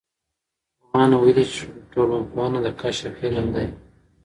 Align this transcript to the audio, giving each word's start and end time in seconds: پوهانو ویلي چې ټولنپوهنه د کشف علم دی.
پوهانو 0.79 1.15
ویلي 1.23 1.45
چې 1.53 1.63
ټولنپوهنه 1.91 2.59
د 2.65 2.67
کشف 2.81 3.13
علم 3.25 3.47
دی. 3.55 3.67